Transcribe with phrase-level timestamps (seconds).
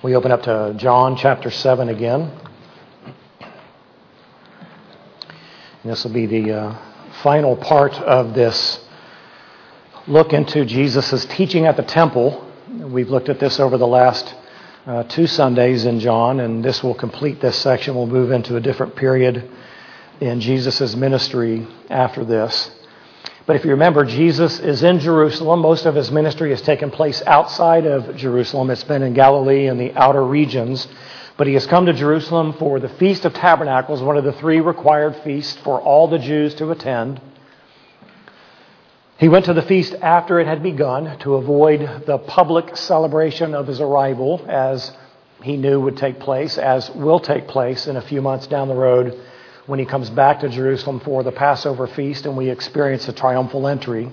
[0.00, 2.30] We open up to John chapter 7 again.
[5.84, 6.78] This will be the uh,
[7.24, 8.78] final part of this
[10.06, 12.48] look into Jesus' teaching at the temple.
[12.68, 14.36] We've looked at this over the last
[14.86, 17.96] uh, two Sundays in John, and this will complete this section.
[17.96, 19.50] We'll move into a different period
[20.20, 22.70] in Jesus' ministry after this.
[23.48, 25.60] But if you remember, Jesus is in Jerusalem.
[25.60, 28.68] Most of his ministry has taken place outside of Jerusalem.
[28.68, 30.86] It's been in Galilee and the outer regions.
[31.38, 34.60] But he has come to Jerusalem for the Feast of Tabernacles, one of the three
[34.60, 37.22] required feasts for all the Jews to attend.
[39.16, 43.66] He went to the feast after it had begun to avoid the public celebration of
[43.66, 44.94] his arrival, as
[45.42, 48.74] he knew would take place, as will take place in a few months down the
[48.74, 49.18] road
[49.68, 53.68] when he comes back to Jerusalem for the Passover feast and we experience the triumphal
[53.68, 54.10] entry.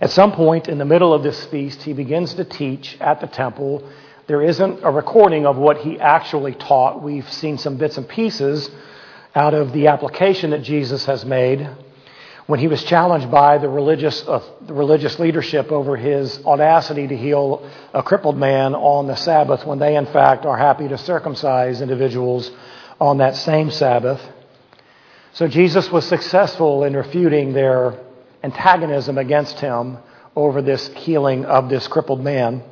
[0.00, 3.26] At some point in the middle of this feast, he begins to teach at the
[3.26, 3.86] temple.
[4.26, 7.02] There isn't a recording of what he actually taught.
[7.02, 8.70] We've seen some bits and pieces
[9.34, 11.68] out of the application that Jesus has made
[12.46, 17.16] when he was challenged by the religious, uh, the religious leadership over his audacity to
[17.16, 21.82] heal a crippled man on the Sabbath when they, in fact, are happy to circumcise
[21.82, 22.50] individuals
[23.00, 24.20] on that same Sabbath.
[25.32, 27.98] So Jesus was successful in refuting their
[28.42, 29.98] antagonism against him
[30.36, 32.62] over this healing of this crippled man.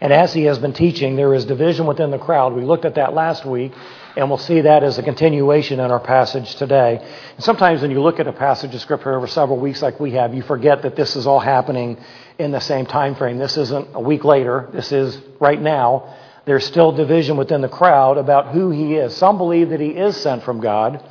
[0.00, 2.52] And as he has been teaching, there is division within the crowd.
[2.52, 3.72] We looked at that last week,
[4.16, 6.98] and we'll see that as a continuation in our passage today.
[7.34, 10.12] And sometimes when you look at a passage of Scripture over several weeks like we
[10.12, 11.98] have, you forget that this is all happening
[12.38, 13.38] in the same time frame.
[13.38, 14.68] This isn't a week later.
[14.72, 16.14] This is right now.
[16.44, 19.16] There's still division within the crowd about who he is.
[19.16, 21.02] Some believe that he is sent from God,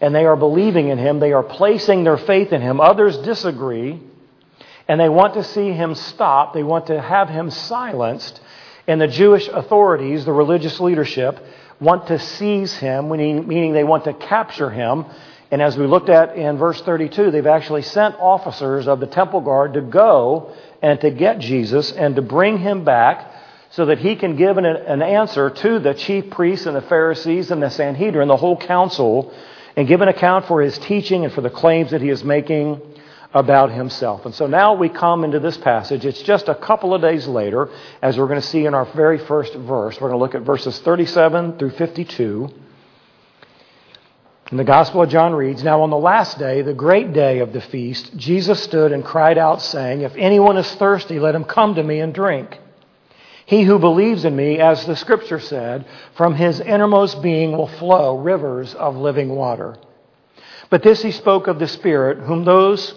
[0.00, 1.20] and they are believing in him.
[1.20, 2.80] They are placing their faith in him.
[2.80, 4.00] Others disagree,
[4.88, 6.54] and they want to see him stop.
[6.54, 8.40] They want to have him silenced.
[8.88, 11.38] And the Jewish authorities, the religious leadership,
[11.80, 15.04] want to seize him, meaning they want to capture him.
[15.52, 19.40] And as we looked at in verse 32, they've actually sent officers of the temple
[19.40, 23.32] guard to go and to get Jesus and to bring him back
[23.70, 27.50] so that he can give an, an answer to the chief priests and the Pharisees
[27.50, 29.32] and the Sanhedrin, the whole council,
[29.76, 32.80] and give an account for his teaching and for the claims that he is making
[33.32, 34.26] about himself.
[34.26, 36.04] And so now we come into this passage.
[36.04, 37.70] It's just a couple of days later,
[38.02, 40.00] as we're going to see in our very first verse.
[40.00, 42.52] We're going to look at verses 37 through 52.
[44.50, 47.52] And the Gospel of John reads Now on the last day, the great day of
[47.52, 51.76] the feast, Jesus stood and cried out, saying, If anyone is thirsty, let him come
[51.76, 52.58] to me and drink.
[53.50, 55.84] He who believes in me, as the scripture said,
[56.14, 59.76] from his innermost being will flow rivers of living water.
[60.68, 62.94] But this he spoke of the Spirit, whom those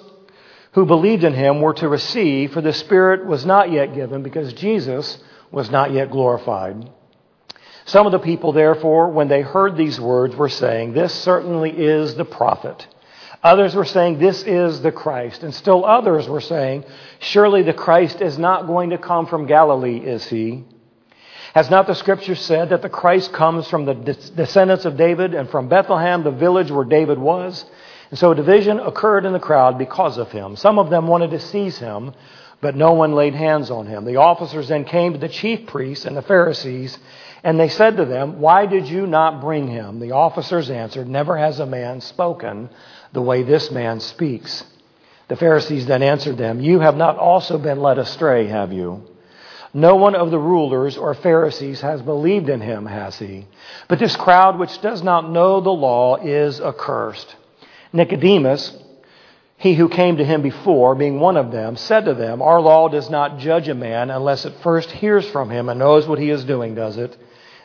[0.73, 4.53] who believed in him were to receive, for the Spirit was not yet given because
[4.53, 5.17] Jesus
[5.49, 6.87] was not yet glorified.
[7.85, 12.13] Some of the people, therefore, when they heard these words, were saying, This certainly is
[12.13, 12.85] the prophet.
[13.43, 15.43] Others were saying, This is the Christ.
[15.43, 16.85] And still others were saying,
[17.19, 20.63] Surely the Christ is not going to come from Galilee, is he?
[21.53, 25.49] Has not the scripture said that the Christ comes from the descendants of David and
[25.49, 27.65] from Bethlehem, the village where David was?
[28.09, 30.55] And so a division occurred in the crowd because of him.
[30.55, 32.13] Some of them wanted to seize him,
[32.61, 34.05] but no one laid hands on him.
[34.05, 36.97] The officers then came to the chief priests and the Pharisees,
[37.43, 39.99] and they said to them, Why did you not bring him?
[39.99, 42.69] The officers answered, Never has a man spoken
[43.13, 44.65] the way this man speaks.
[45.29, 49.03] The Pharisees then answered them, You have not also been led astray, have you?
[49.73, 53.47] No one of the rulers or Pharisees has believed in him, has he?
[53.87, 57.35] But this crowd which does not know the law is accursed.
[57.91, 58.75] Nicodemus,
[59.57, 62.87] he who came to him before, being one of them, said to them, Our law
[62.89, 66.29] does not judge a man unless it first hears from him and knows what he
[66.29, 67.17] is doing, does it?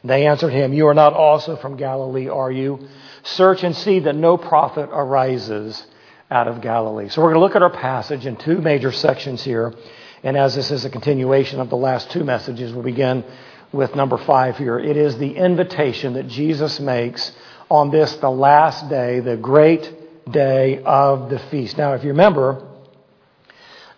[0.04, 2.88] They answered him, You are not also from Galilee, are you?
[3.24, 5.84] Search and see that no prophet arises
[6.30, 7.08] out of Galilee.
[7.08, 9.74] So we're going to look at our passage in two major sections here.
[10.22, 13.24] And as this is a continuation of the last two messages, we'll begin
[13.72, 14.78] with number five here.
[14.78, 17.32] It is the invitation that Jesus makes
[17.70, 19.92] on this, the last day, the great
[20.30, 21.76] day of the feast.
[21.76, 22.66] Now, if you remember,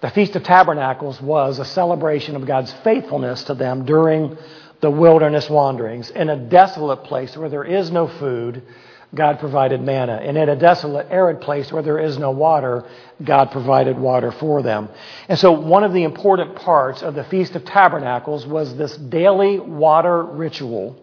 [0.00, 4.36] the Feast of Tabernacles was a celebration of God's faithfulness to them during
[4.80, 6.10] the wilderness wanderings.
[6.10, 8.62] In a desolate place where there is no food,
[9.14, 10.20] God provided manna.
[10.22, 12.88] And in a desolate, arid place where there is no water,
[13.22, 14.88] God provided water for them.
[15.28, 19.58] And so one of the important parts of the Feast of Tabernacles was this daily
[19.58, 20.96] water ritual.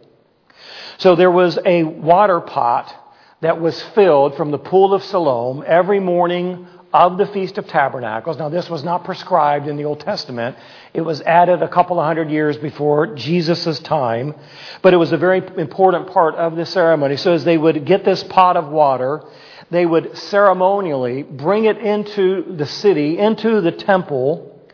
[0.97, 2.93] So there was a water pot
[3.41, 8.37] that was filled from the pool of Siloam every morning of the Feast of Tabernacles.
[8.37, 10.57] Now, this was not prescribed in the Old Testament.
[10.93, 14.33] It was added a couple of hundred years before Jesus' time,
[14.81, 17.17] but it was a very important part of the ceremony.
[17.17, 19.23] So, as they would get this pot of water,
[19.69, 24.65] they would ceremonially bring it into the city, into the temple,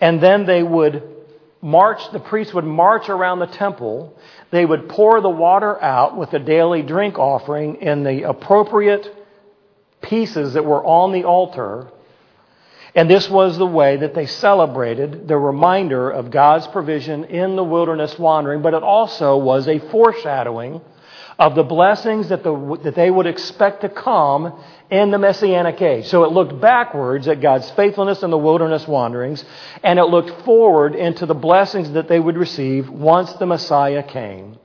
[0.00, 1.02] and then they would
[1.62, 4.16] march, the priests would march around the temple.
[4.50, 9.19] They would pour the water out with a daily drink offering in the appropriate
[10.00, 11.88] pieces that were on the altar.
[12.94, 17.64] And this was the way that they celebrated the reminder of God's provision in the
[17.64, 20.80] wilderness wandering, but it also was a foreshadowing
[21.40, 26.06] of the blessings that, the, that they would expect to come in the Messianic age.
[26.06, 29.42] So it looked backwards at God's faithfulness in the wilderness wanderings,
[29.82, 34.58] and it looked forward into the blessings that they would receive once the Messiah came.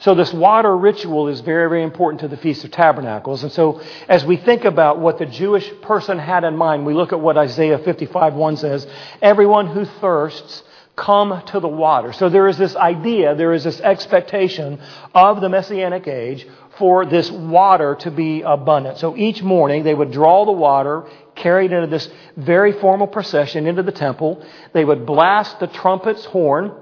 [0.00, 3.42] So this water ritual is very, very important to the Feast of Tabernacles.
[3.42, 7.12] And so as we think about what the Jewish person had in mind, we look
[7.12, 8.86] at what Isaiah 55 1 says,
[9.20, 10.62] everyone who thirsts,
[10.96, 12.12] come to the water.
[12.12, 14.80] So there is this idea, there is this expectation
[15.14, 16.46] of the Messianic age
[16.78, 18.98] for this water to be abundant.
[18.98, 21.04] So each morning they would draw the water,
[21.34, 24.44] carried into this very formal procession into the temple.
[24.72, 26.72] They would blast the trumpet's horn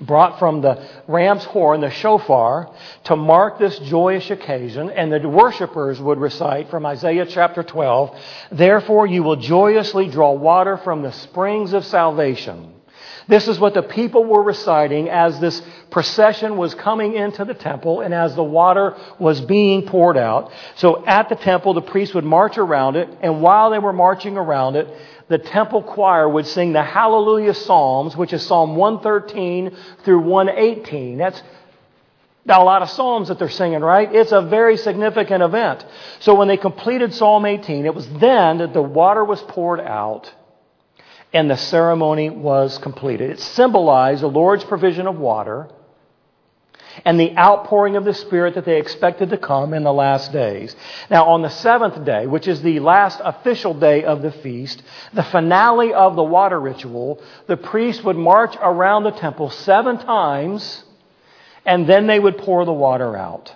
[0.00, 2.74] brought from the ram's horn, the shofar,
[3.04, 8.18] to mark this joyous occasion, and the worshippers would recite from Isaiah chapter 12,
[8.52, 12.72] Therefore you will joyously draw water from the springs of salvation.
[13.28, 18.00] This is what the people were reciting as this procession was coming into the temple
[18.00, 20.50] and as the water was being poured out.
[20.76, 24.36] So at the temple, the priests would march around it, and while they were marching
[24.36, 24.88] around it,
[25.28, 31.18] the temple choir would sing the Hallelujah Psalms, which is Psalm 113 through 118.
[31.18, 31.42] That's
[32.44, 34.12] not a lot of Psalms that they're singing, right?
[34.12, 35.84] It's a very significant event.
[36.20, 40.32] So when they completed Psalm 18, it was then that the water was poured out
[41.32, 43.30] and the ceremony was completed.
[43.30, 45.68] It symbolized the Lord's provision of water
[47.04, 50.74] and the outpouring of the Spirit that they expected to come in the last days.
[51.10, 55.22] Now, on the seventh day, which is the last official day of the feast, the
[55.22, 60.84] finale of the water ritual, the priest would march around the temple seven times,
[61.64, 63.54] and then they would pour the water out.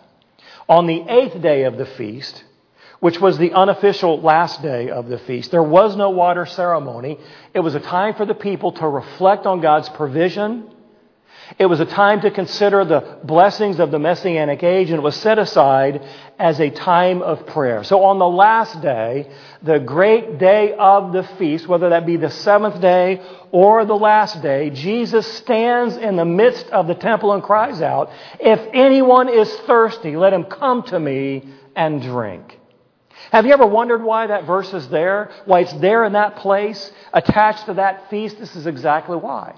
[0.69, 2.44] On the eighth day of the feast,
[3.00, 5.50] which was the unofficial last day of the feast.
[5.50, 7.19] There was no water ceremony.
[7.53, 10.71] It was a time for the people to reflect on God's provision
[11.58, 15.16] it was a time to consider the blessings of the Messianic age, and it was
[15.16, 16.02] set aside
[16.38, 17.84] as a time of prayer.
[17.84, 19.31] So on the last day,
[19.62, 23.22] the great day of the feast, whether that be the seventh day
[23.52, 28.10] or the last day, Jesus stands in the midst of the temple and cries out,
[28.40, 32.58] If anyone is thirsty, let him come to me and drink.
[33.31, 35.31] Have you ever wondered why that verse is there?
[35.46, 38.38] Why it's there in that place, attached to that feast?
[38.38, 39.54] This is exactly why.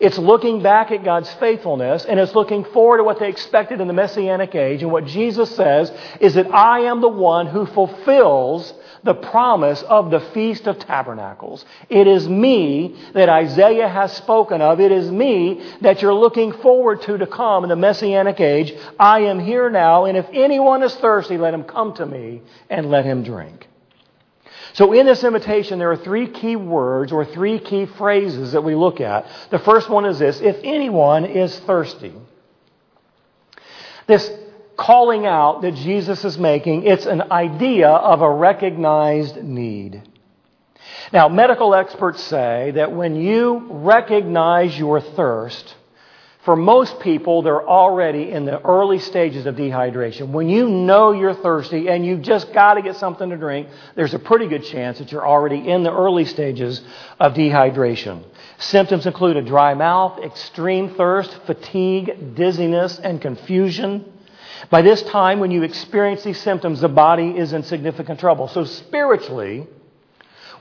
[0.00, 3.86] It's looking back at God's faithfulness and it's looking forward to what they expected in
[3.86, 4.82] the Messianic age.
[4.82, 8.74] And what Jesus says is that I am the one who fulfills
[9.04, 11.64] the promise of the Feast of Tabernacles.
[11.88, 14.80] It is me that Isaiah has spoken of.
[14.80, 18.72] It is me that you're looking forward to to come in the Messianic age.
[18.98, 22.90] I am here now, and if anyone is thirsty, let him come to me and
[22.90, 23.68] let him drink.
[24.74, 28.74] So in this invitation, there are three key words or three key phrases that we
[28.74, 29.26] look at.
[29.50, 32.12] The first one is this if anyone is thirsty.
[34.08, 34.30] This
[34.76, 40.02] calling out that Jesus is making, it's an idea of a recognized need.
[41.12, 45.76] Now, medical experts say that when you recognize your thirst,
[46.44, 50.28] for most people, they're already in the early stages of dehydration.
[50.28, 54.12] When you know you're thirsty and you've just got to get something to drink, there's
[54.12, 56.82] a pretty good chance that you're already in the early stages
[57.18, 58.22] of dehydration.
[58.58, 64.12] Symptoms include a dry mouth, extreme thirst, fatigue, dizziness, and confusion.
[64.68, 68.48] By this time, when you experience these symptoms, the body is in significant trouble.
[68.48, 69.66] So, spiritually,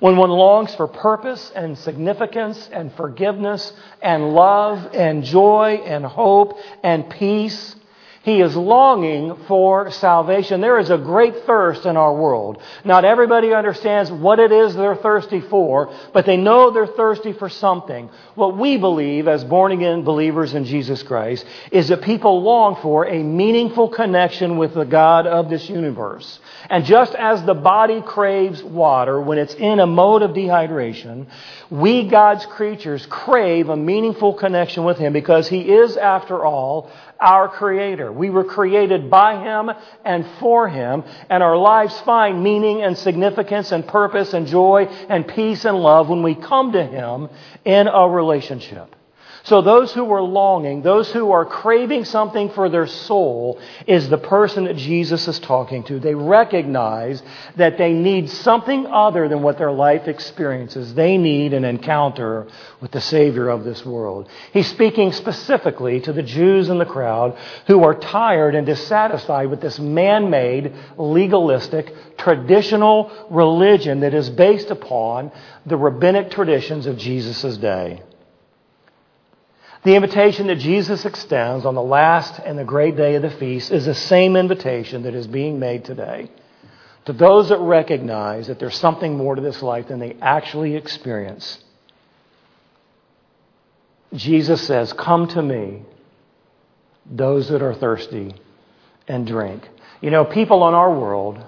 [0.03, 6.57] when one longs for purpose and significance and forgiveness and love and joy and hope
[6.83, 7.73] and peace,
[8.23, 10.61] he is longing for salvation.
[10.61, 12.61] There is a great thirst in our world.
[12.85, 17.49] Not everybody understands what it is they're thirsty for, but they know they're thirsty for
[17.49, 18.09] something.
[18.35, 23.05] What we believe as born again believers in Jesus Christ is that people long for
[23.05, 26.39] a meaningful connection with the God of this universe.
[26.69, 31.27] And just as the body craves water when it's in a mode of dehydration,
[31.69, 36.89] we, God's creatures, crave a meaningful connection with Him because He is, after all,
[37.23, 38.11] our Creator.
[38.11, 39.71] We were created by Him
[40.03, 45.27] and for Him, and our lives find meaning and significance and purpose and joy and
[45.27, 47.29] peace and love when we come to Him
[47.63, 48.95] in a relationship.
[49.45, 54.17] So those who are longing, those who are craving something for their soul, is the
[54.17, 55.99] person that Jesus is talking to.
[55.99, 57.21] They recognize
[57.57, 60.93] that they need something other than what their life experiences.
[60.93, 62.47] They need an encounter
[62.79, 64.29] with the Savior of this world.
[64.53, 69.59] He's speaking specifically to the Jews in the crowd who are tired and dissatisfied with
[69.59, 75.33] this man-made, legalistic, traditional religion that is based upon
[75.65, 78.01] the rabbinic traditions of Jesus' day.
[79.83, 83.69] The invitation that Jesus extends on the last and the great day of the feast
[83.69, 86.29] is the same invitation that is being made today
[87.05, 91.61] to those that recognize that there's something more to this life than they actually experience.
[94.13, 95.81] Jesus says, Come to me,
[97.05, 98.35] those that are thirsty,
[99.05, 99.67] and drink.
[99.99, 101.43] You know, people in our world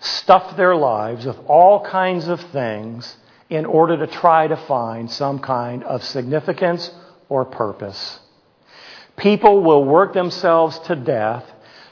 [0.00, 3.16] stuff their lives with all kinds of things
[3.50, 6.90] in order to try to find some kind of significance
[7.28, 8.20] or purpose.
[9.16, 11.44] People will work themselves to death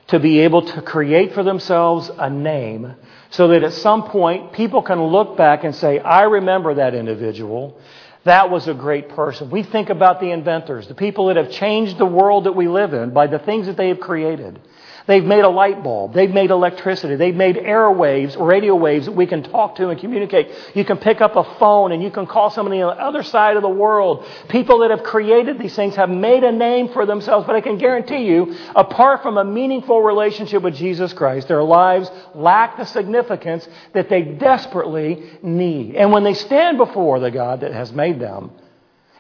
[0.09, 2.95] to be able to create for themselves a name
[3.31, 7.79] so that at some point people can look back and say, I remember that individual.
[8.25, 9.51] That was a great person.
[9.51, 12.93] We think about the inventors, the people that have changed the world that we live
[12.93, 14.61] in by the things that they have created.
[15.07, 16.15] They've made a light bulb.
[16.15, 17.17] They've made electricity.
[17.17, 20.51] They've made airwaves, radio waves that we can talk to and communicate.
[20.75, 23.57] You can pick up a phone and you can call somebody on the other side
[23.57, 24.27] of the world.
[24.49, 27.79] People that have created these things have made a name for themselves, but I can
[27.79, 33.69] guarantee you, apart from a meaningful relationship with Jesus Christ, their lives lack the significance
[33.95, 35.97] that they desperately need.
[35.97, 38.53] And when they stand before the God that has made them,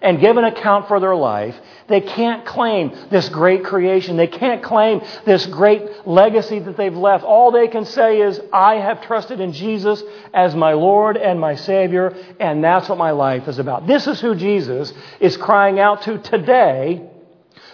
[0.02, 1.56] and give an account for their life,
[1.88, 4.16] they can't claim this great creation.
[4.16, 7.24] They can't claim this great legacy that they've left.
[7.24, 10.02] All they can say is, I have trusted in Jesus
[10.34, 13.86] as my Lord and my Savior, and that's what my life is about.
[13.86, 17.08] This is who Jesus is crying out to today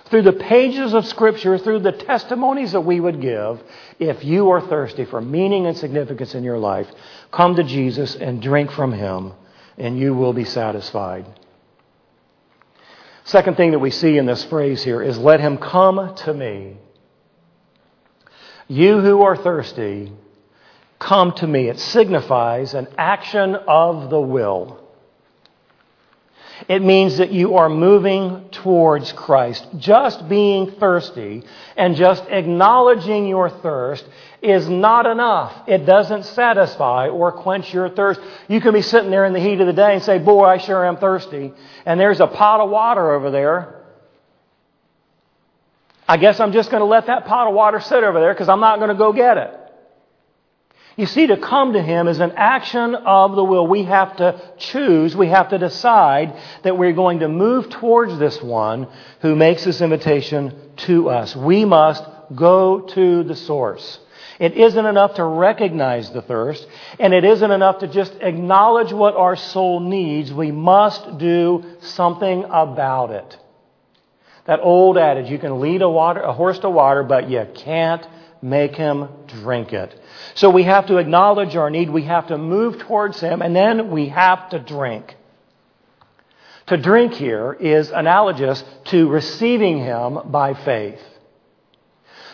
[0.07, 3.63] through the pages of Scripture, through the testimonies that we would give.
[3.99, 6.89] If you are thirsty for meaning and significance in your life,
[7.31, 9.33] come to Jesus and drink from Him,
[9.77, 11.27] and you will be satisfied.
[13.29, 16.79] Second thing that we see in this phrase here is let him come to me.
[18.69, 20.11] You who are thirsty,
[20.99, 21.69] come to me.
[21.69, 24.83] It signifies an action of the will.
[26.67, 29.67] It means that you are moving towards Christ.
[29.79, 31.45] Just being thirsty
[31.77, 34.05] and just acknowledging your thirst
[34.43, 35.55] is not enough.
[35.69, 38.21] It doesn't satisfy or quench your thirst.
[38.49, 40.59] You can be sitting there in the heat of the day and say, Boy, I
[40.59, 41.53] sure am thirsty.
[41.87, 43.75] And there's a pot of water over there.
[46.09, 48.49] I guess I'm just going to let that pot of water sit over there because
[48.49, 49.58] I'm not going to go get it.
[50.99, 53.69] You see, to come to Him is an action of the will.
[53.69, 58.43] We have to choose, we have to decide that we're going to move towards this
[58.43, 58.89] one
[59.21, 61.37] who makes this invitation to us.
[61.37, 62.03] We must
[62.35, 64.01] go to the source.
[64.41, 66.67] It isn't enough to recognize the thirst,
[66.99, 70.33] and it isn't enough to just acknowledge what our soul needs.
[70.33, 73.39] We must do something about it.
[74.47, 78.05] That old adage, you can lead a, water, a horse to water, but you can't
[78.43, 79.99] make him drink it.
[80.35, 83.91] So we have to acknowledge our need, we have to move towards him, and then
[83.91, 85.17] we have to drink.
[86.67, 91.01] To drink here is analogous to receiving him by faith.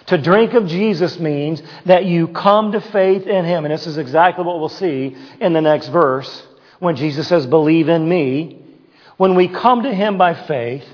[0.06, 3.64] To drink of Jesus means that you come to faith in him.
[3.64, 6.46] And this is exactly what we'll see in the next verse
[6.78, 8.60] when Jesus says, Believe in me.
[9.16, 10.84] When we come to him by faith,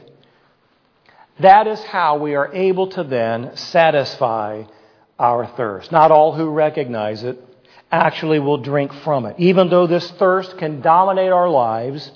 [1.41, 4.65] that is how we are able to then satisfy
[5.21, 5.93] our thirst.
[5.93, 7.39] Not all who recognize it
[7.93, 9.37] actually will drink from it.
[9.39, 12.11] Even though this thirst can dominate our lives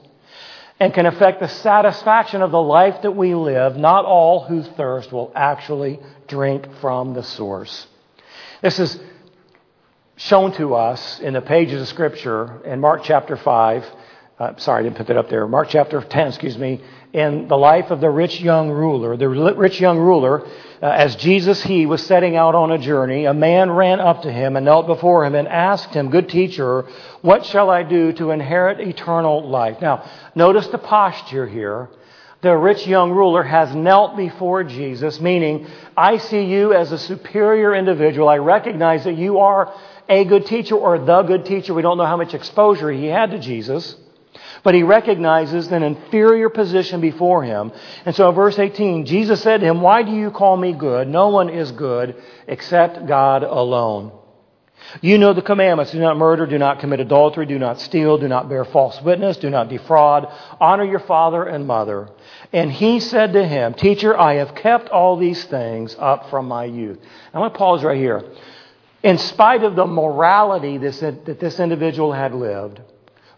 [0.80, 5.12] and can affect the satisfaction of the life that we live, not all who thirst
[5.12, 7.87] will actually drink from the source.
[8.62, 8.99] This is
[10.16, 13.84] shown to us in the pages of Scripture in Mark chapter 5.
[14.38, 15.46] Uh, sorry, I didn't put that up there.
[15.46, 16.80] Mark chapter 10, excuse me,
[17.14, 19.16] in the life of the rich young ruler.
[19.16, 20.44] The rich young ruler,
[20.83, 24.33] uh, as Jesus, he was setting out on a journey, a man ran up to
[24.33, 26.87] him and knelt before him and asked him, Good teacher,
[27.23, 29.80] what shall I do to inherit eternal life?
[29.80, 31.88] Now, notice the posture here.
[32.42, 37.76] The rich young ruler has knelt before Jesus, meaning, I see you as a superior
[37.76, 38.28] individual.
[38.28, 39.73] I recognize that you are
[40.09, 41.75] a good teacher or the good teacher.
[41.75, 43.94] We don't know how much exposure he had to Jesus.
[44.62, 47.73] But he recognizes an inferior position before him.
[48.04, 51.08] And so in verse 18, Jesus said to him, Why do you call me good?
[51.08, 54.12] No one is good except God alone.
[55.00, 55.92] You know the commandments.
[55.92, 59.37] Do not murder, do not commit adultery, do not steal, do not bear false witness,
[59.38, 60.28] do not defraud,
[60.61, 62.11] honor your father and mother.
[62.52, 66.64] And he said to him, Teacher, I have kept all these things up from my
[66.64, 66.99] youth.
[67.32, 68.25] I want to pause right here.
[69.02, 72.80] In spite of the morality that this individual had lived,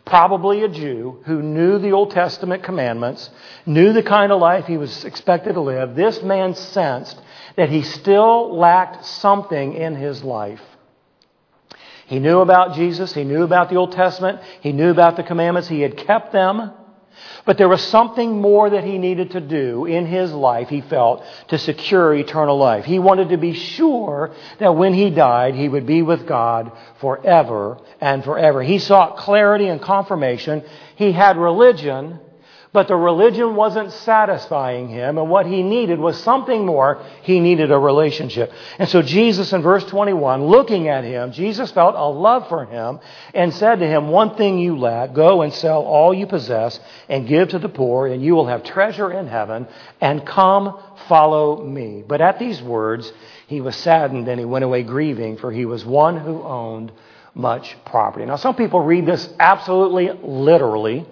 [0.07, 3.29] probably a Jew who knew the Old Testament commandments,
[3.67, 7.21] knew the kind of life he was expected to live, this man sensed
[7.57, 10.63] that he still lacked something in his life.
[12.07, 13.13] He knew about Jesus.
[13.13, 14.41] He knew about the Old Testament.
[14.61, 15.69] He knew about the commandments.
[15.69, 16.71] He had kept them.
[17.45, 21.25] But there was something more that he needed to do in his life, he felt,
[21.49, 22.85] to secure eternal life.
[22.85, 27.79] He wanted to be sure that when he died, he would be with God forever
[28.01, 28.63] and forever.
[28.63, 30.65] He sought clarity and confirmation.
[30.97, 32.21] He had religion,
[32.77, 37.03] but the religion wasn't satisfying him, and what he needed was something more.
[37.23, 38.53] He needed a relationship.
[38.79, 43.01] And so Jesus, in verse 21, looking at him, Jesus felt a love for him
[43.33, 46.79] and said to him, One thing you lack, go and sell all you possess
[47.09, 49.67] and give to the poor, and you will have treasure in heaven,
[50.03, 50.79] and come
[51.09, 52.05] follow me.
[52.07, 53.11] But at these words,
[53.47, 56.93] he was saddened and he went away grieving, for he was one who owned
[57.35, 58.27] much property.
[58.27, 61.07] Now, some people read this absolutely literally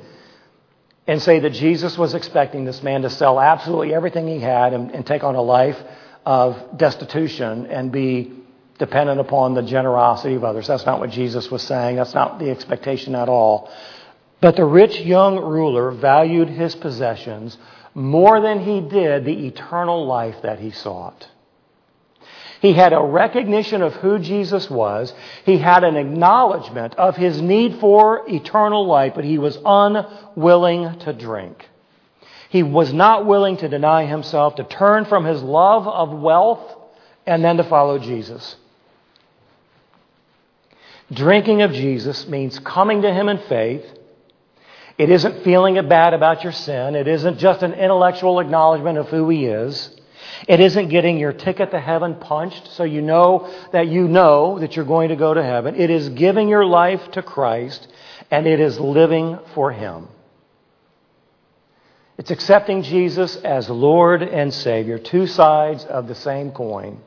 [1.06, 4.90] and say that Jesus was expecting this man to sell absolutely everything he had and,
[4.90, 5.76] and, take on a life
[6.24, 8.32] of destitution and be
[8.78, 10.66] dependent upon the generosity of others.
[10.66, 11.96] That's not what Jesus was saying.
[11.96, 13.70] That's not the expectation at all.
[14.40, 17.56] But the rich young ruler valued his possessions
[17.94, 21.28] more than he did the eternal life that he sought.
[22.64, 25.12] He had a recognition of who Jesus was.
[25.44, 31.12] He had an acknowledgement of his need for eternal life, but he was unwilling to
[31.12, 31.68] drink.
[32.48, 36.74] He was not willing to deny himself, to turn from his love of wealth,
[37.26, 38.56] and then to follow Jesus.
[41.12, 43.84] Drinking of Jesus means coming to him in faith.
[44.96, 46.94] It isn't feeling bad about your sin.
[46.94, 49.94] It isn't just an intellectual acknowledgement of who he is.
[50.46, 54.76] It isn't getting your ticket to heaven punched so you know that you know that
[54.76, 55.74] you're going to go to heaven.
[55.74, 57.88] It is giving your life to Christ
[58.30, 60.08] and it is living for Him.
[62.18, 67.00] It's accepting Jesus as Lord and Savior, two sides of the same coin.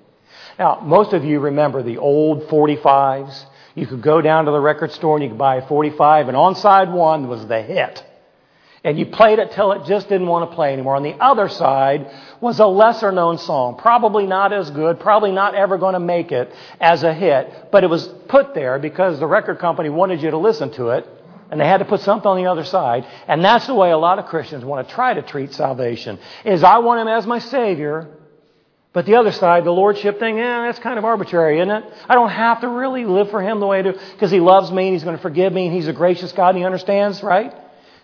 [0.59, 3.45] Now, most of you remember the old 45s.
[3.75, 6.35] You could go down to the record store and you could buy a 45, and
[6.35, 8.03] on side one was the hit
[8.87, 10.95] and you played it till it just didn't want to play anymore.
[10.95, 15.55] On the other side was a lesser known song, probably not as good, probably not
[15.55, 19.27] ever going to make it as a hit, but it was put there because the
[19.27, 21.05] record company wanted you to listen to it,
[21.51, 23.05] and they had to put something on the other side.
[23.27, 26.17] And that's the way a lot of Christians want to try to treat salvation.
[26.45, 28.07] Is I want him as my savior,
[28.93, 31.83] but the other side, the lordship thing, eh, that's kind of arbitrary, isn't it?
[32.07, 34.71] I don't have to really live for him the way I do because he loves
[34.71, 37.21] me and he's going to forgive me and he's a gracious God and he understands,
[37.21, 37.53] right?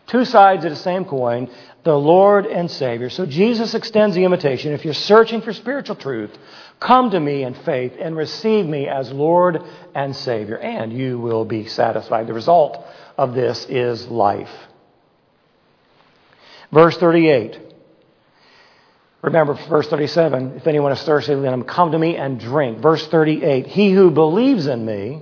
[0.07, 1.49] Two sides of the same coin,
[1.83, 3.09] the Lord and Savior.
[3.09, 4.73] So Jesus extends the invitation.
[4.73, 6.31] If you're searching for spiritual truth,
[6.79, 9.61] come to me in faith and receive me as Lord
[9.95, 12.27] and Savior, and you will be satisfied.
[12.27, 12.85] The result
[13.17, 14.51] of this is life.
[16.71, 17.59] Verse 38.
[19.21, 22.79] Remember, verse 37, if anyone is thirsty, let him come to me and drink.
[22.79, 25.21] Verse 38, he who believes in me,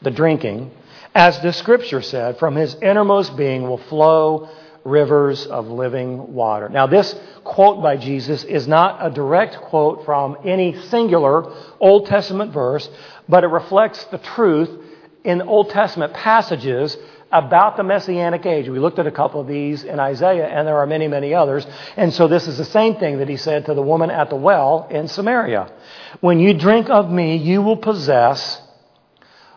[0.00, 0.72] the drinking,
[1.14, 4.48] as the scripture said, from his innermost being will flow
[4.84, 6.68] rivers of living water.
[6.68, 12.52] Now, this quote by Jesus is not a direct quote from any singular Old Testament
[12.52, 12.88] verse,
[13.28, 14.70] but it reflects the truth
[15.24, 16.96] in Old Testament passages
[17.30, 18.68] about the Messianic age.
[18.68, 21.66] We looked at a couple of these in Isaiah, and there are many, many others.
[21.96, 24.36] And so this is the same thing that he said to the woman at the
[24.36, 25.72] well in Samaria.
[26.20, 28.60] When you drink of me, you will possess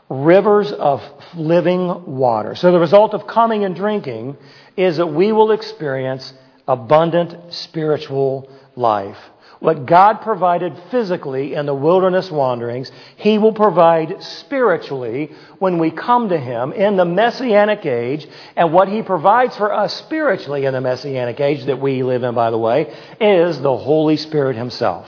[0.10, 1.02] rivers of
[1.36, 2.56] living water.
[2.56, 4.38] So the result of coming and drinking
[4.78, 6.34] is that we will experience
[6.68, 9.18] abundant spiritual life.
[9.60, 16.30] What God provided physically in the wilderness wanderings, He will provide spiritually when we come
[16.30, 18.28] to Him in the Messianic age.
[18.56, 22.36] And what He provides for us spiritually in the Messianic age that we live in,
[22.36, 25.08] by the way, is the Holy Spirit Himself.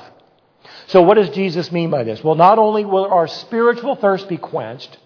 [0.88, 2.24] So, what does Jesus mean by this?
[2.24, 4.98] Well, not only will our spiritual thirst be quenched,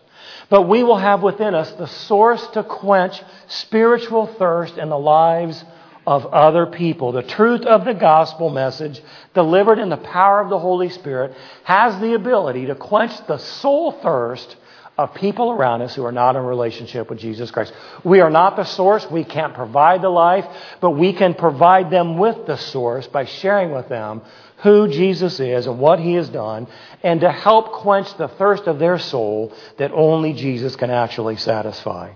[0.49, 5.63] but we will have within us the source to quench spiritual thirst in the lives
[6.05, 7.11] of other people.
[7.11, 9.01] The truth of the gospel message,
[9.33, 13.91] delivered in the power of the Holy Spirit, has the ability to quench the soul
[13.91, 14.55] thirst
[14.97, 17.73] of people around us who are not in relationship with Jesus Christ.
[18.04, 19.10] We are not the source.
[19.10, 20.45] We can't provide the life,
[20.80, 24.21] but we can provide them with the source by sharing with them
[24.58, 26.67] who Jesus is and what he has done,
[27.01, 32.13] and to help quench the thirst of their soul that only Jesus can actually satisfy.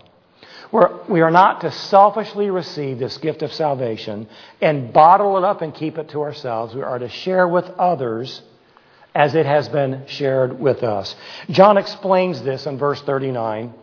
[0.71, 4.27] We're, we are not to selfishly receive this gift of salvation
[4.61, 6.75] and bottle it up and keep it to ourselves.
[6.75, 8.41] We are to share with others
[9.15, 11.15] as it has been shared with us.
[11.49, 13.73] John explains this in verse 39.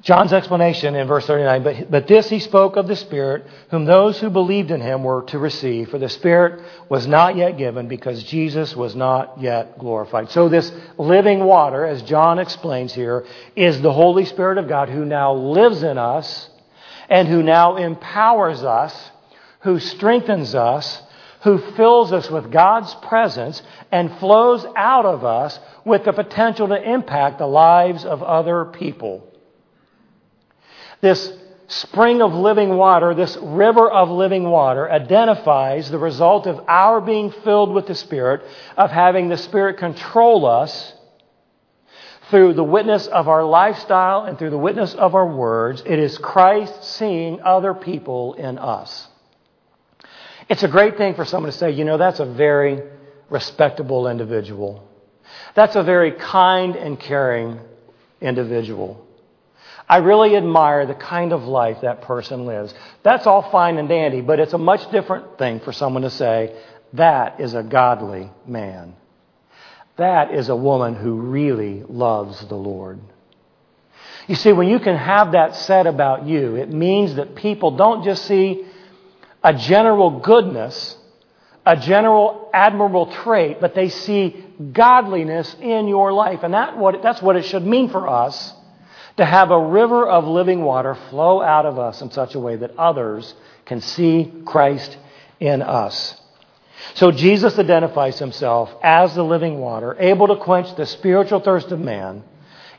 [0.00, 4.20] John's explanation in verse 39, but, but this he spoke of the Spirit, whom those
[4.20, 8.22] who believed in him were to receive, for the Spirit was not yet given because
[8.22, 10.30] Jesus was not yet glorified.
[10.30, 15.04] So this living water, as John explains here, is the Holy Spirit of God who
[15.04, 16.50] now lives in us
[17.08, 19.10] and who now empowers us,
[19.62, 21.02] who strengthens us,
[21.46, 26.92] who fills us with God's presence and flows out of us with the potential to
[26.92, 29.32] impact the lives of other people.
[31.00, 31.32] This
[31.68, 37.30] spring of living water, this river of living water, identifies the result of our being
[37.30, 38.42] filled with the Spirit,
[38.76, 40.94] of having the Spirit control us
[42.28, 45.80] through the witness of our lifestyle and through the witness of our words.
[45.86, 49.06] It is Christ seeing other people in us.
[50.48, 52.82] It's a great thing for someone to say, you know, that's a very
[53.30, 54.86] respectable individual.
[55.54, 57.58] That's a very kind and caring
[58.20, 59.04] individual.
[59.88, 62.74] I really admire the kind of life that person lives.
[63.02, 66.56] That's all fine and dandy, but it's a much different thing for someone to say,
[66.92, 68.94] that is a godly man.
[69.96, 73.00] That is a woman who really loves the Lord.
[74.26, 78.04] You see, when you can have that said about you, it means that people don't
[78.04, 78.65] just see
[79.46, 80.96] a general goodness,
[81.64, 86.40] a general admirable trait, but they see godliness in your life.
[86.42, 88.52] And that what, that's what it should mean for us
[89.18, 92.56] to have a river of living water flow out of us in such a way
[92.56, 93.34] that others
[93.66, 94.98] can see Christ
[95.38, 96.20] in us.
[96.94, 101.78] So Jesus identifies himself as the living water, able to quench the spiritual thirst of
[101.78, 102.24] man.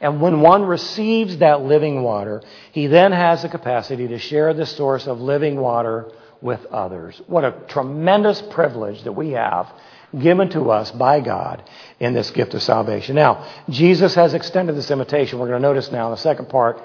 [0.01, 4.65] And when one receives that living water, he then has the capacity to share the
[4.65, 7.21] source of living water with others.
[7.27, 9.71] What a tremendous privilege that we have
[10.17, 11.63] given to us by God
[11.99, 13.15] in this gift of salvation.
[13.15, 15.39] Now, Jesus has extended this invitation.
[15.39, 16.81] We're going to notice now in the second part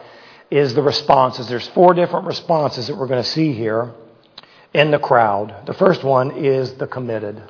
[0.50, 1.48] is the responses.
[1.48, 3.92] There's four different responses that we're going to see here
[4.74, 5.66] in the crowd.
[5.66, 7.42] The first one is the committed.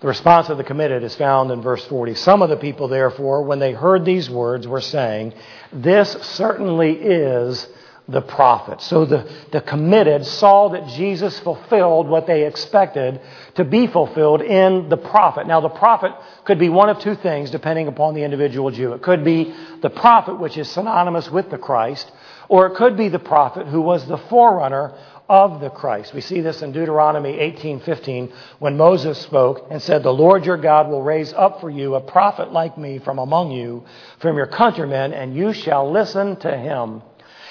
[0.00, 2.16] The response of the committed is found in verse 40.
[2.16, 5.32] Some of the people, therefore, when they heard these words, were saying,
[5.72, 7.68] This certainly is
[8.08, 8.80] the prophet.
[8.80, 13.20] So the, the committed saw that Jesus fulfilled what they expected
[13.54, 15.46] to be fulfilled in the prophet.
[15.46, 16.12] Now, the prophet
[16.44, 18.92] could be one of two things depending upon the individual Jew.
[18.94, 22.10] It could be the prophet, which is synonymous with the Christ,
[22.48, 24.94] or it could be the prophet who was the forerunner
[25.28, 26.12] of the Christ.
[26.12, 30.90] We see this in Deuteronomy 18:15 when Moses spoke and said, "The Lord your God
[30.90, 33.84] will raise up for you a prophet like me from among you,
[34.18, 37.02] from your countrymen, and you shall listen to him."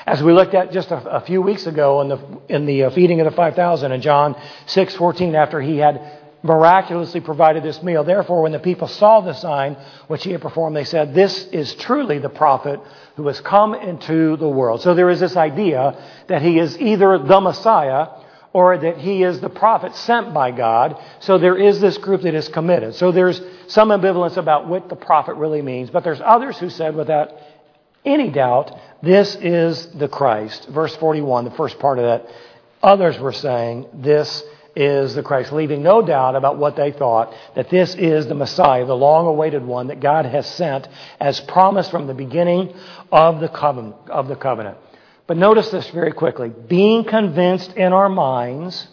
[0.05, 2.89] As we looked at just a, a few weeks ago in the, in the uh,
[2.89, 4.35] feeding of the 5,000 in John
[4.67, 8.03] 6:14, after he had miraculously provided this meal.
[8.03, 11.75] Therefore, when the people saw the sign which he had performed, they said, This is
[11.75, 12.79] truly the prophet
[13.15, 14.81] who has come into the world.
[14.81, 18.07] So there is this idea that he is either the Messiah
[18.53, 21.01] or that he is the prophet sent by God.
[21.19, 22.95] So there is this group that is committed.
[22.95, 26.95] So there's some ambivalence about what the prophet really means, but there's others who said
[26.95, 27.31] without
[28.03, 30.67] any doubt, this is the Christ.
[30.69, 32.33] Verse 41, the first part of that.
[32.81, 34.43] Others were saying, This
[34.75, 38.85] is the Christ, leaving no doubt about what they thought that this is the Messiah,
[38.85, 40.87] the long awaited one that God has sent
[41.19, 42.73] as promised from the beginning
[43.11, 43.95] of the covenant.
[44.09, 44.77] Of the covenant.
[45.27, 46.49] But notice this very quickly.
[46.49, 48.87] Being convinced in our minds,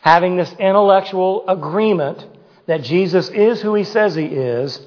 [0.00, 2.26] having this intellectual agreement
[2.66, 4.80] that Jesus is who he says he is,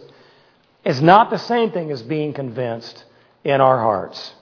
[0.84, 3.05] is not the same thing as being convinced
[3.46, 4.34] in our hearts.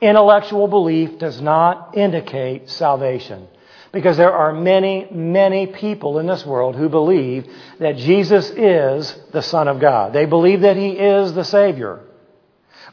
[0.00, 3.48] Intellectual belief does not indicate salvation
[3.92, 7.46] because there are many, many people in this world who believe
[7.78, 10.12] that Jesus is the Son of God.
[10.12, 12.00] They believe that He is the Savior.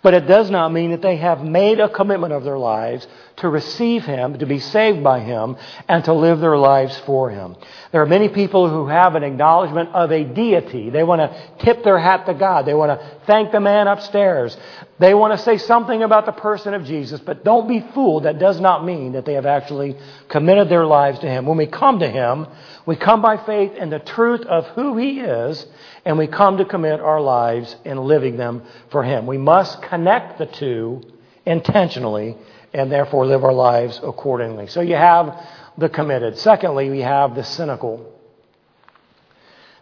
[0.03, 3.49] But it does not mean that they have made a commitment of their lives to
[3.49, 7.55] receive Him, to be saved by Him, and to live their lives for Him.
[7.91, 10.89] There are many people who have an acknowledgement of a deity.
[10.89, 12.65] They want to tip their hat to God.
[12.65, 14.57] They want to thank the man upstairs.
[14.97, 18.23] They want to say something about the person of Jesus, but don't be fooled.
[18.23, 19.97] That does not mean that they have actually
[20.29, 21.45] committed their lives to Him.
[21.45, 22.47] When we come to Him,
[22.85, 25.65] we come by faith in the truth of who He is,
[26.05, 29.27] and we come to commit our lives in living them for Him.
[29.27, 31.01] We must connect the two
[31.45, 32.37] intentionally
[32.73, 34.67] and therefore live our lives accordingly.
[34.67, 35.37] So you have
[35.77, 36.37] the committed.
[36.37, 38.07] Secondly, we have the cynical.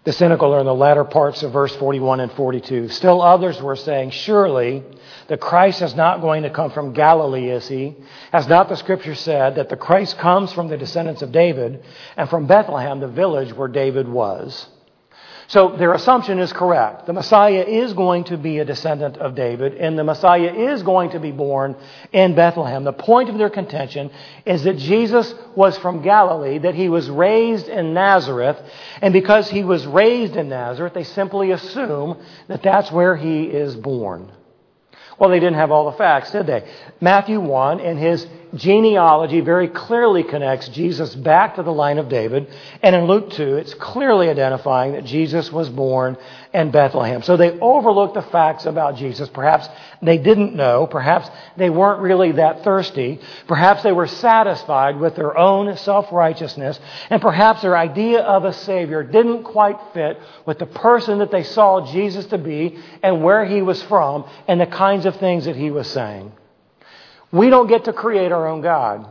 [0.06, 2.90] The cynical are in the latter parts of verse 41 and 42.
[2.90, 4.84] Still others were saying, Surely
[5.28, 7.96] the Christ is not going to come from Galilee, is he?
[8.32, 11.84] Has not the scripture said that the Christ comes from the descendants of David
[12.16, 14.68] and from Bethlehem, the village where David was?
[15.50, 17.08] So their assumption is correct.
[17.08, 21.10] The Messiah is going to be a descendant of David, and the Messiah is going
[21.10, 21.76] to be born
[22.14, 22.84] in Bethlehem.
[22.84, 24.12] The point of their contention
[24.46, 28.58] is that Jesus was from Galilee, that he was raised in Nazareth,
[29.02, 33.76] and because he was raised in Nazareth, they simply assume that that's where he is
[33.76, 34.32] born.
[35.20, 36.66] Well, they didn't have all the facts, did they?
[37.02, 42.48] Matthew 1, in his genealogy, very clearly connects Jesus back to the line of David.
[42.82, 46.18] And in Luke 2, it's clearly identifying that Jesus was born
[46.52, 47.22] in Bethlehem.
[47.22, 49.30] So they overlooked the facts about Jesus.
[49.30, 49.70] Perhaps
[50.02, 50.88] they didn't know.
[50.88, 53.20] Perhaps they weren't really that thirsty.
[53.48, 56.80] Perhaps they were satisfied with their own self righteousness.
[57.12, 61.44] And perhaps their idea of a Savior didn't quite fit with the person that they
[61.44, 65.56] saw Jesus to be and where he was from and the kinds of things that
[65.56, 66.32] he was saying.
[67.32, 69.08] We don't get to create our own God.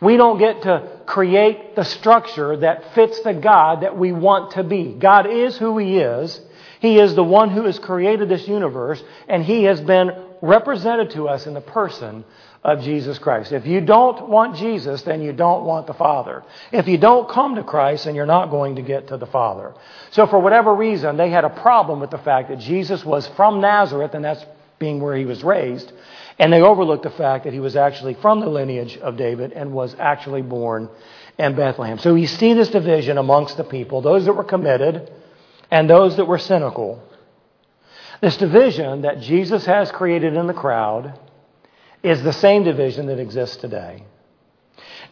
[0.00, 4.62] We don't get to create the structure that fits the God that we want to
[4.64, 4.92] be.
[4.92, 6.40] God is who He is.
[6.80, 11.28] He is the one who has created this universe, and He has been represented to
[11.28, 12.24] us in the person
[12.62, 13.52] of Jesus Christ.
[13.52, 16.42] If you don't want Jesus, then you don't want the Father.
[16.72, 19.72] If you don't come to Christ, then you're not going to get to the Father.
[20.10, 23.60] So, for whatever reason, they had a problem with the fact that Jesus was from
[23.60, 24.44] Nazareth, and that's
[24.78, 25.92] being where he was raised.
[26.38, 29.72] And they overlooked the fact that he was actually from the lineage of David and
[29.72, 30.90] was actually born
[31.38, 31.98] in Bethlehem.
[31.98, 35.10] So you see this division amongst the people, those that were committed
[35.70, 37.02] and those that were cynical.
[38.20, 41.18] This division that Jesus has created in the crowd
[42.02, 44.04] is the same division that exists today.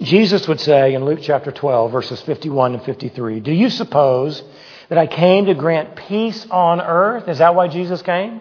[0.01, 4.43] Jesus would say in Luke chapter 12, verses 51 and 53, Do you suppose
[4.89, 7.29] that I came to grant peace on earth?
[7.29, 8.41] Is that why Jesus came?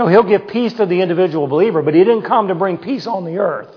[0.00, 3.06] No, he'll give peace to the individual believer, but he didn't come to bring peace
[3.06, 3.68] on the earth.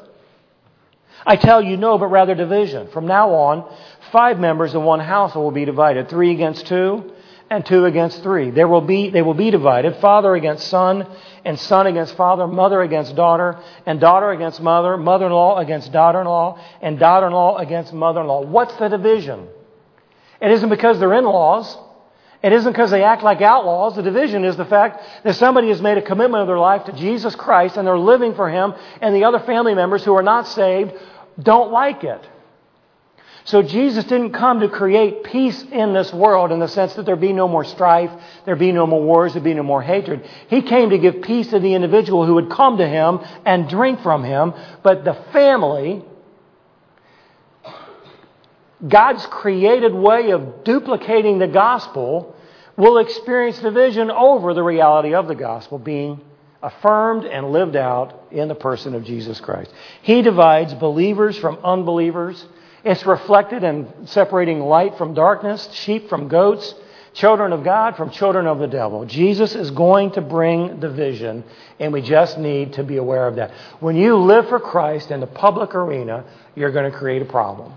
[1.26, 2.88] I tell you no, but rather division.
[2.92, 3.70] From now on,
[4.14, 7.12] five members of one household will be divided, three against two,
[7.50, 8.52] and two against three.
[8.52, 11.06] There will be, they will be divided, father against son,
[11.44, 17.00] and son against father, mother against daughter, and daughter against mother, mother-in-law against daughter-in-law, and
[17.00, 18.46] daughter-in-law against mother-in-law.
[18.46, 19.50] What's the division?
[20.40, 21.78] It isn't because they're in-laws.
[22.44, 23.96] It isn't because they act like outlaws.
[23.96, 26.92] The division is the fact that somebody has made a commitment of their life to
[26.92, 30.48] Jesus Christ and they're living for Him, and the other family members who are not
[30.50, 30.92] saved
[31.42, 32.22] don't like it.
[33.46, 37.18] So Jesus didn't come to create peace in this world in the sense that there
[37.18, 38.12] be no more strife,
[38.46, 40.30] there be no more wars, there be no more hatred.
[40.48, 44.02] He came to give peace to the individual who would come to him and drink
[44.02, 46.06] from him, but the family
[48.88, 52.36] God's created way of duplicating the gospel
[52.76, 56.19] will experience division over the reality of the gospel being
[56.62, 59.72] affirmed and lived out in the person of Jesus Christ.
[60.02, 62.46] He divides believers from unbelievers.
[62.84, 66.74] It's reflected in separating light from darkness, sheep from goats,
[67.13, 69.06] children of God from children of the devil.
[69.06, 71.43] Jesus is going to bring division,
[71.80, 73.52] and we just need to be aware of that.
[73.80, 77.74] When you live for Christ in the public arena, you're going to create a problem.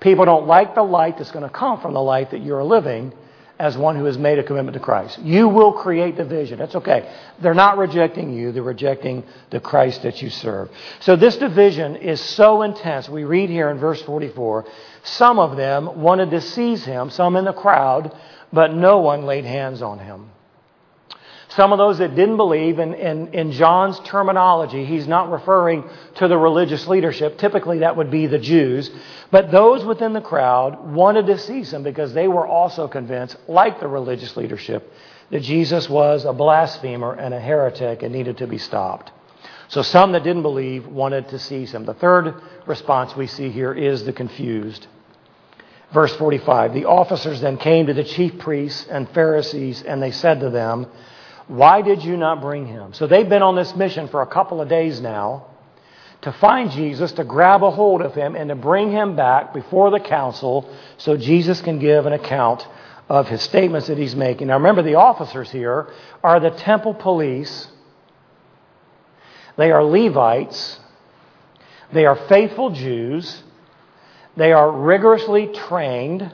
[0.00, 3.12] People don't like the light that's going to come from the light that you're living
[3.58, 5.18] as one who has made a commitment to Christ.
[5.18, 6.58] You will create division.
[6.58, 7.12] That's okay.
[7.42, 10.70] They're not rejecting you, they're rejecting the Christ that you serve.
[11.00, 13.08] So this division is so intense.
[13.08, 14.64] We read here in verse 44
[15.02, 18.14] some of them wanted to seize him, some in the crowd,
[18.52, 20.30] but no one laid hands on him.
[21.58, 25.82] Some of those that didn't believe, in, in, in John's terminology, he's not referring
[26.14, 27.36] to the religious leadership.
[27.36, 28.92] Typically, that would be the Jews.
[29.32, 33.80] But those within the crowd wanted to seize him because they were also convinced, like
[33.80, 34.88] the religious leadership,
[35.30, 39.10] that Jesus was a blasphemer and a heretic and needed to be stopped.
[39.66, 41.86] So some that didn't believe wanted to seize him.
[41.86, 44.86] The third response we see here is the confused.
[45.92, 50.38] Verse 45 The officers then came to the chief priests and Pharisees, and they said
[50.38, 50.86] to them,
[51.48, 52.92] why did you not bring him?
[52.92, 55.46] So they've been on this mission for a couple of days now
[56.20, 59.90] to find Jesus, to grab a hold of him, and to bring him back before
[59.90, 62.66] the council so Jesus can give an account
[63.08, 64.48] of his statements that he's making.
[64.48, 65.88] Now remember, the officers here
[66.22, 67.68] are the temple police,
[69.56, 70.78] they are Levites,
[71.92, 73.42] they are faithful Jews,
[74.36, 76.30] they are rigorously trained,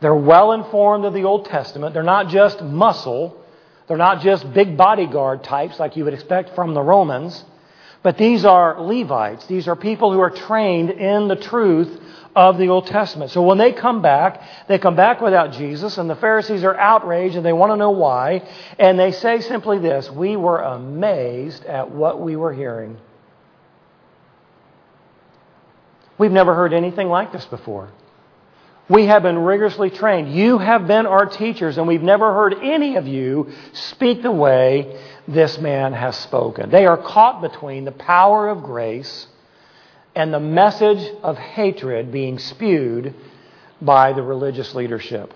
[0.00, 3.41] they're well informed of the Old Testament, they're not just muscle.
[3.86, 7.44] They're not just big bodyguard types like you would expect from the Romans.
[8.02, 9.46] But these are Levites.
[9.46, 12.00] These are people who are trained in the truth
[12.34, 13.30] of the Old Testament.
[13.30, 17.36] So when they come back, they come back without Jesus, and the Pharisees are outraged
[17.36, 18.48] and they want to know why.
[18.78, 22.96] And they say simply this We were amazed at what we were hearing.
[26.18, 27.90] We've never heard anything like this before.
[28.92, 30.34] We have been rigorously trained.
[30.34, 35.00] You have been our teachers, and we've never heard any of you speak the way
[35.26, 36.68] this man has spoken.
[36.68, 39.28] They are caught between the power of grace
[40.14, 43.14] and the message of hatred being spewed
[43.80, 45.32] by the religious leadership.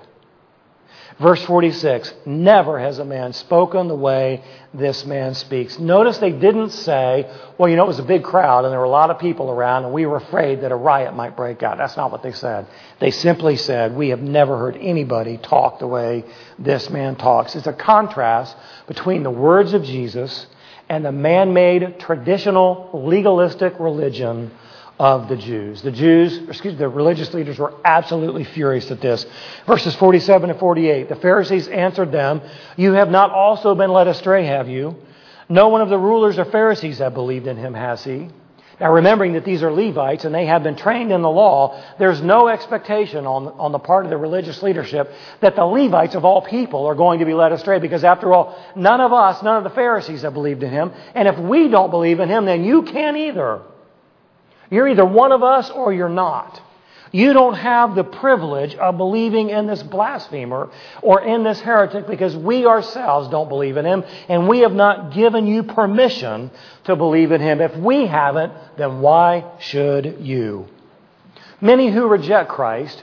[1.19, 4.43] Verse 46 Never has a man spoken the way
[4.75, 5.79] this man speaks.
[5.79, 8.85] Notice they didn't say, well, you know, it was a big crowd and there were
[8.85, 11.79] a lot of people around and we were afraid that a riot might break out.
[11.79, 12.67] That's not what they said.
[13.01, 16.25] They simply said, we have never heard anybody talk the way
[16.59, 17.57] this man talks.
[17.57, 18.55] It's a contrast
[18.87, 20.47] between the words of Jesus
[20.89, 24.51] and the man made traditional legalistic religion
[24.99, 25.83] of the Jews.
[25.83, 29.27] The Jews, excuse me, the religious leaders were absolutely furious at this.
[29.67, 31.09] Verses 47 and 48.
[31.09, 32.41] The Pharisees answered them,
[32.77, 34.97] You have not also been led astray, have you?
[35.49, 38.29] No one of the rulers or Pharisees have believed in him, has he?
[38.79, 42.21] Now, remembering that these are Levites and they have been trained in the law, there's
[42.21, 46.43] no expectation on, on the part of the religious leadership that the Levites of all
[46.43, 49.65] people are going to be led astray because, after all, none of us, none of
[49.65, 50.93] the Pharisees have believed in him.
[51.15, 53.63] And if we don't believe in him, then you can't either.
[54.71, 56.61] You're either one of us or you're not.
[57.13, 60.71] You don't have the privilege of believing in this blasphemer
[61.03, 65.15] or in this heretic because we ourselves don't believe in him and we have not
[65.15, 66.51] given you permission
[66.85, 67.61] to believe in him.
[67.61, 70.67] If we haven't, then why should you?
[71.61, 73.03] Many who reject Christ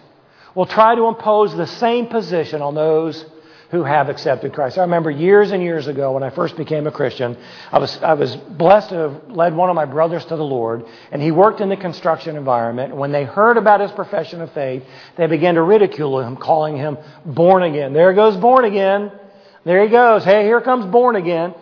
[0.53, 3.25] will try to impose the same position on those
[3.73, 4.77] who have accepted Christ.
[4.77, 7.35] I remember years and years ago when I first became a Christian,
[7.71, 10.85] I was, I was blessed to have led one of my brothers to the Lord,
[11.11, 12.95] and he worked in the construction environment.
[12.95, 14.83] When they heard about his profession of faith,
[15.17, 17.93] they began to ridicule him, calling him born again.
[17.93, 19.11] There goes born again.
[19.65, 20.23] There he goes.
[20.23, 21.55] Hey, here comes born again.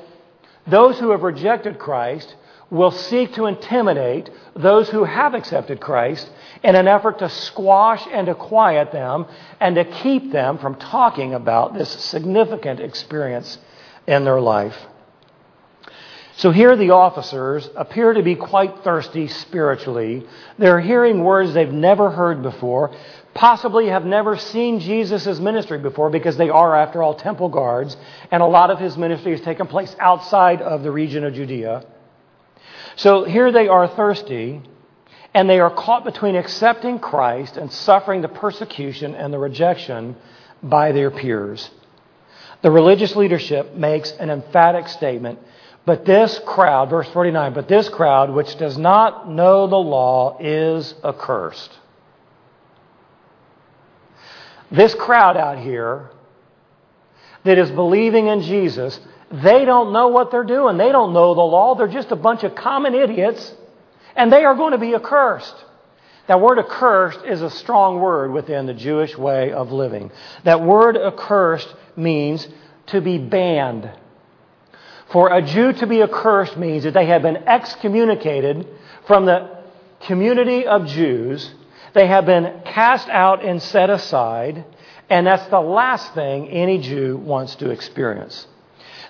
[0.68, 2.36] Those who have rejected Christ
[2.72, 6.32] will seek to intimidate those who have accepted Christ
[6.64, 9.26] in an effort to squash and to quiet them
[9.60, 13.60] and to keep them from talking about this significant experience
[14.08, 14.76] in their life.
[16.38, 20.26] So here the officers appear to be quite thirsty spiritually.
[20.58, 22.96] They're hearing words they've never heard before,
[23.34, 27.98] possibly have never seen Jesus' ministry before because they are, after all, temple guards,
[28.32, 31.84] and a lot of his ministry has taken place outside of the region of Judea.
[32.96, 34.62] So here they are thirsty,
[35.34, 40.16] and they are caught between accepting Christ and suffering the persecution and the rejection
[40.62, 41.70] by their peers.
[42.62, 45.40] The religious leadership makes an emphatic statement,
[45.86, 50.94] but this crowd, verse 49, but this crowd which does not know the law is
[51.04, 51.72] accursed.
[54.70, 56.12] This crowd out here
[57.44, 59.00] that is believing in Jesus,
[59.32, 60.78] they don't know what they're doing.
[60.78, 61.76] They don't know the law.
[61.76, 63.54] They're just a bunch of common idiots
[64.16, 65.56] and they are going to be accursed.
[66.28, 70.12] That word accursed is a strong word within the Jewish way of living.
[70.44, 72.48] That word accursed means
[72.88, 73.90] to be banned.
[75.12, 78.68] For a Jew to be accursed means that they have been excommunicated
[79.08, 79.64] from the
[80.02, 81.52] community of Jews.
[81.94, 84.64] They have been cast out and set aside.
[85.10, 88.48] And that's the last thing any Jew wants to experience.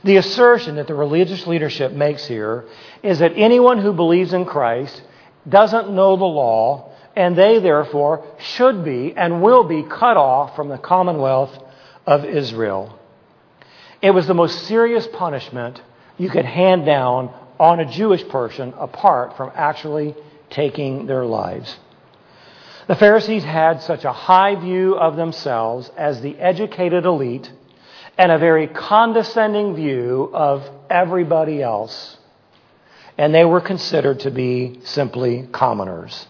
[0.04, 2.66] The assertion that the religious leadership makes here
[3.04, 5.02] is that anyone who believes in Christ
[5.48, 10.70] doesn't know the law, and they therefore should be and will be cut off from
[10.70, 11.58] the commonwealth
[12.06, 12.98] of Israel.
[14.02, 15.82] It was the most serious punishment
[16.18, 20.16] you could hand down on a Jewish person apart from actually
[20.50, 21.78] taking their lives.
[22.88, 27.52] The Pharisees had such a high view of themselves as the educated elite
[28.18, 32.18] and a very condescending view of everybody else.
[33.18, 36.28] And they were considered to be simply commoners.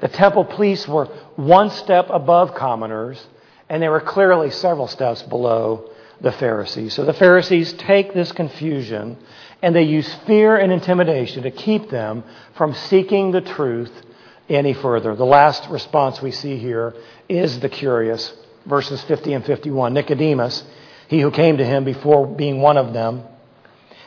[0.00, 3.24] The temple police were one step above commoners,
[3.68, 6.94] and they were clearly several steps below the Pharisees.
[6.94, 9.16] So the Pharisees take this confusion
[9.62, 12.24] and they use fear and intimidation to keep them
[12.56, 13.92] from seeking the truth
[14.48, 15.16] any further.
[15.16, 16.94] The last response we see here
[17.28, 18.32] is the curious
[18.66, 19.94] verses 50 and 51.
[19.94, 20.64] Nicodemus,
[21.08, 23.22] he who came to him before being one of them,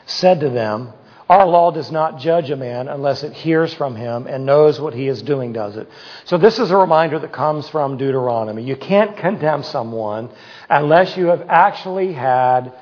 [0.06, 0.94] said to them,
[1.30, 4.94] Our law does not judge a man unless it hears from him and knows what
[4.94, 5.88] he is doing, does it?
[6.26, 8.64] So this is a reminder that comes from Deuteronomy.
[8.64, 10.30] You can't condemn someone
[10.70, 12.74] unless you have actually had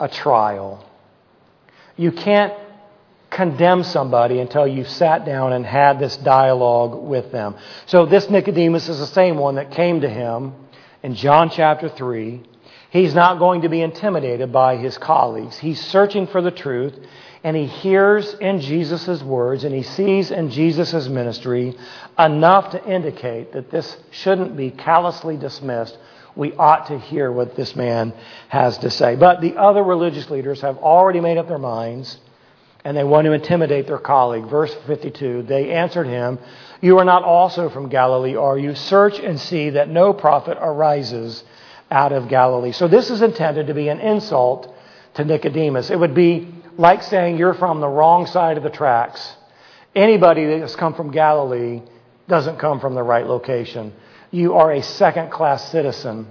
[0.00, 0.84] a trial.
[1.96, 2.52] You can't
[3.30, 7.54] condemn somebody until you've sat down and had this dialogue with them.
[7.86, 10.54] So this Nicodemus is the same one that came to him
[11.06, 12.42] in John chapter 3.
[12.90, 15.56] He's not going to be intimidated by his colleagues.
[15.56, 16.94] He's searching for the truth
[17.44, 21.78] and he hears in Jesus' words and he sees in Jesus' ministry
[22.18, 25.96] enough to indicate that this shouldn't be callously dismissed.
[26.34, 28.12] We ought to hear what this man
[28.48, 29.14] has to say.
[29.14, 32.18] But the other religious leaders have already made up their minds
[32.84, 34.48] and they want to intimidate their colleague.
[34.48, 36.40] Verse 52 They answered him,
[36.80, 38.74] You are not also from Galilee, are you?
[38.74, 41.42] Search and see that no prophet arises
[41.90, 42.72] out of Galilee.
[42.72, 44.74] So this is intended to be an insult
[45.14, 45.90] to Nicodemus.
[45.90, 49.36] It would be like saying you're from the wrong side of the tracks.
[49.94, 51.80] Anybody that has come from Galilee
[52.28, 53.94] doesn't come from the right location.
[54.30, 56.26] You are a second class citizen.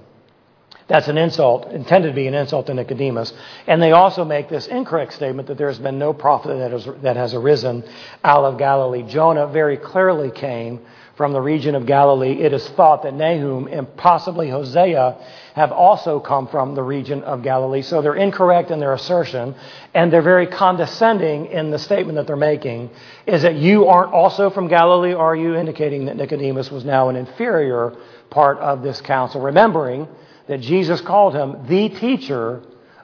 [0.88, 3.34] That's an insult, intended to be an insult to Nicodemus.
[3.66, 6.88] And they also make this incorrect statement that there has been no prophet that has,
[7.02, 7.84] that has arisen
[8.24, 9.02] out of Galilee.
[9.02, 10.80] Jonah very clearly came
[11.16, 12.34] from the region of Galilee.
[12.42, 15.18] It is thought that Nahum and possibly Hosea
[15.56, 17.82] have also come from the region of Galilee.
[17.82, 19.56] So they're incorrect in their assertion,
[19.94, 22.92] and they're very condescending in the statement that they're making.
[23.26, 25.14] Is that you aren't also from Galilee?
[25.14, 27.96] Are you indicating that Nicodemus was now an inferior
[28.30, 29.42] part of this council?
[29.42, 30.08] Remembering
[30.48, 32.62] that Jesus called him the teacher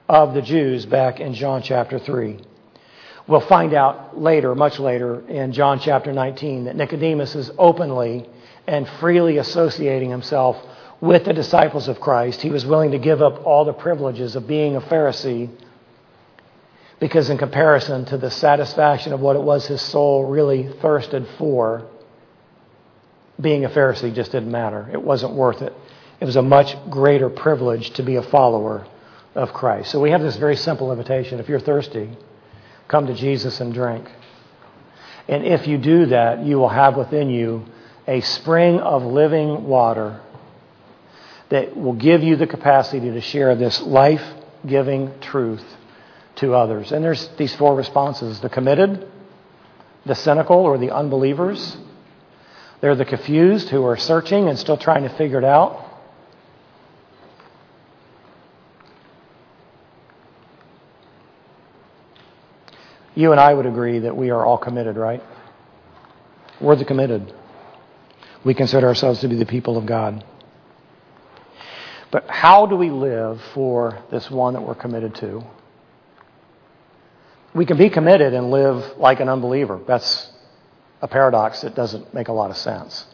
[0.08, 2.40] of the Jews back in John chapter 3.
[3.28, 8.28] We'll find out later, much later, in John chapter 19, that Nicodemus is openly
[8.68, 10.58] and freely associating himself
[11.00, 12.42] with the disciples of Christ.
[12.42, 15.50] He was willing to give up all the privileges of being a Pharisee
[17.00, 21.88] because, in comparison to the satisfaction of what it was his soul really thirsted for,
[23.40, 24.88] being a Pharisee just didn't matter.
[24.94, 25.74] It wasn't worth it.
[26.22, 28.88] It was a much greater privilege to be a follower
[29.34, 29.92] of Christ.
[29.92, 31.40] So we have this very simple invitation.
[31.40, 32.10] If you're thirsty,
[32.88, 34.08] come to Jesus and drink.
[35.28, 37.66] And if you do that, you will have within you
[38.08, 40.22] a spring of living water
[41.50, 44.24] that will give you the capacity to share this life
[44.66, 45.64] giving truth
[46.36, 46.92] to others.
[46.92, 49.08] And there's these four responses the committed,
[50.06, 51.78] the cynical or the unbelievers,
[52.80, 55.88] they're the confused who are searching and still trying to figure it out.
[63.16, 65.22] You and I would agree that we are all committed, right?
[66.60, 67.34] We're the committed.
[68.44, 70.24] We consider ourselves to be the people of God.
[72.12, 75.44] But how do we live for this one that we're committed to?
[77.54, 79.80] We can be committed and live like an unbeliever.
[79.88, 80.32] That's
[81.02, 83.06] a paradox that doesn't make a lot of sense.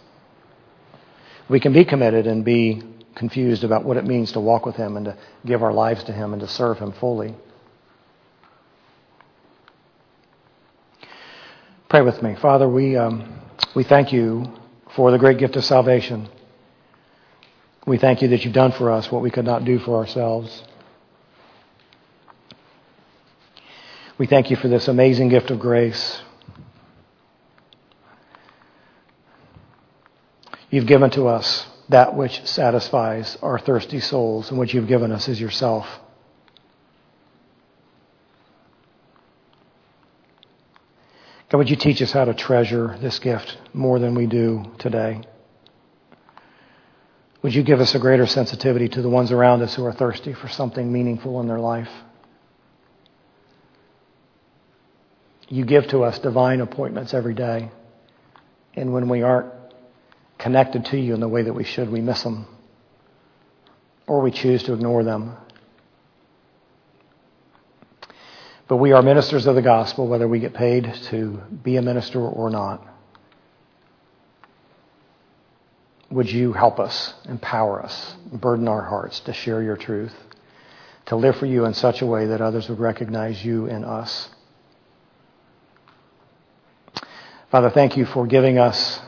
[1.50, 2.84] We can be committed and be
[3.16, 6.12] confused about what it means to walk with Him and to give our lives to
[6.12, 7.36] Him and to serve Him fully.
[11.90, 12.36] Pray with me.
[12.36, 13.40] Father, we, um,
[13.74, 14.44] we thank you
[14.94, 16.28] for the great gift of salvation.
[17.86, 20.64] We thank you that you've done for us what we could not do for ourselves.
[24.18, 26.22] We thank you for this amazing gift of grace.
[30.70, 35.30] You've given to us that which satisfies our thirsty souls, and what you've given us
[35.30, 35.88] is yourself.
[41.50, 45.22] God, would you teach us how to treasure this gift more than we do today?
[47.42, 50.34] Would you give us a greater sensitivity to the ones around us who are thirsty
[50.34, 51.90] for something meaningful in their life?
[55.48, 57.72] You give to us divine appointments every day.
[58.74, 59.54] And when we aren't
[60.38, 62.48] connected to you in the way that we should, we miss them.
[64.08, 65.38] Or we choose to ignore them.
[68.68, 72.20] But we are ministers of the gospel, whether we get paid to be a minister
[72.20, 72.86] or not.
[76.10, 80.14] Would you help us, empower us, burden our hearts to share your truth,
[81.08, 84.30] to live for you in such a way that others would recognize you in us?
[87.52, 89.00] Father, thank you for giving us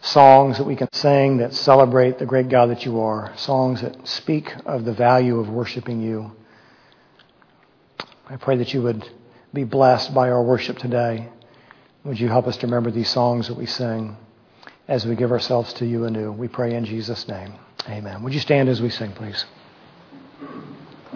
[0.00, 4.08] songs that we can sing that celebrate the great God that you are, songs that
[4.08, 6.32] speak of the value of worshiping you.
[8.32, 9.06] I pray that you would
[9.52, 11.28] be blessed by our worship today.
[12.04, 14.16] Would you help us to remember these songs that we sing
[14.88, 16.32] as we give ourselves to you anew?
[16.32, 17.52] We pray in Jesus' name.
[17.86, 18.22] Amen.
[18.22, 19.44] Would you stand as we sing, please?